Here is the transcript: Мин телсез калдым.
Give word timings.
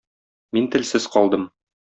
Мин 0.57 0.71
телсез 0.77 1.07
калдым. 1.17 1.47